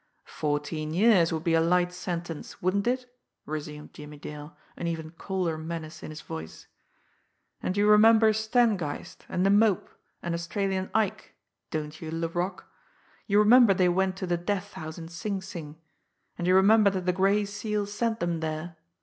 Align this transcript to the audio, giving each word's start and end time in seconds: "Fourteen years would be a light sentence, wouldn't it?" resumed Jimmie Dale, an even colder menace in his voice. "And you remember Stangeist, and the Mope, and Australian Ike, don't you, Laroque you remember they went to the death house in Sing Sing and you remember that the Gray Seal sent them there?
"Fourteen 0.25 0.95
years 0.95 1.31
would 1.31 1.43
be 1.43 1.53
a 1.53 1.61
light 1.61 1.93
sentence, 1.93 2.59
wouldn't 2.59 2.87
it?" 2.87 3.05
resumed 3.45 3.93
Jimmie 3.93 4.17
Dale, 4.17 4.57
an 4.75 4.87
even 4.87 5.11
colder 5.11 5.59
menace 5.59 6.01
in 6.01 6.09
his 6.09 6.21
voice. 6.21 6.65
"And 7.61 7.77
you 7.77 7.87
remember 7.87 8.33
Stangeist, 8.33 9.27
and 9.29 9.45
the 9.45 9.51
Mope, 9.51 9.91
and 10.23 10.33
Australian 10.33 10.89
Ike, 10.95 11.35
don't 11.69 12.01
you, 12.01 12.09
Laroque 12.09 12.65
you 13.27 13.37
remember 13.37 13.75
they 13.75 13.89
went 13.89 14.15
to 14.17 14.25
the 14.25 14.37
death 14.37 14.73
house 14.73 14.97
in 14.97 15.07
Sing 15.07 15.39
Sing 15.39 15.75
and 16.35 16.47
you 16.47 16.55
remember 16.55 16.89
that 16.89 17.05
the 17.05 17.13
Gray 17.13 17.45
Seal 17.45 17.85
sent 17.85 18.19
them 18.19 18.39
there? 18.39 18.77